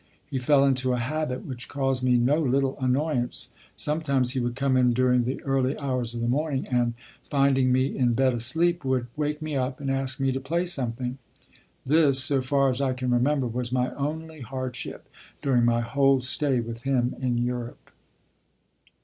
[0.31, 4.75] He fell into a habit which caused me no little annoyance; sometimes he would come
[4.75, 9.05] in during the early hours of the morning and, finding me in bed asleep, would
[9.15, 11.19] wake me up and ask me to play something.
[11.85, 15.07] This, so far as I can remember, was my only hardship
[15.43, 17.91] during my whole stay with him in Europe.